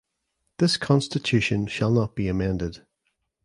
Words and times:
This 0.57 0.77
constitution 0.77 1.67
shall 1.67 1.91
not 1.91 2.15
be 2.15 2.27
amended. 2.27 2.83